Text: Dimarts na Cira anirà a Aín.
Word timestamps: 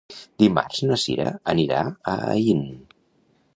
Dimarts 0.43 0.79
na 0.91 0.97
Cira 1.01 1.27
anirà 1.55 1.83
a 1.89 2.17
Aín. 2.33 2.67